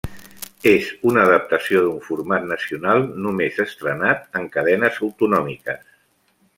[0.69, 5.89] És una adaptació d’un format nacional, només estrenat en cadenes autonòmiques.